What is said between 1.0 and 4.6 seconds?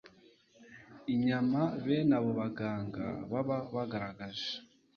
inyama bene abo baganga baba bagaragaje